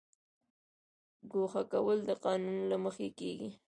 [1.31, 3.49] ګوښه کول د قانون له مخې کیږي